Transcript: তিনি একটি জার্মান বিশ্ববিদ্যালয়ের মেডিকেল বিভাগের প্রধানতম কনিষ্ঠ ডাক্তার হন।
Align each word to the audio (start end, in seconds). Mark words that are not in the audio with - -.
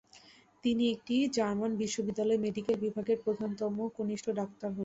তিনি 0.63 0.83
একটি 0.93 1.15
জার্মান 1.37 1.71
বিশ্ববিদ্যালয়ের 1.81 2.43
মেডিকেল 2.45 2.75
বিভাগের 2.85 3.17
প্রধানতম 3.25 3.73
কনিষ্ঠ 3.97 4.25
ডাক্তার 4.39 4.69
হন। 4.69 4.79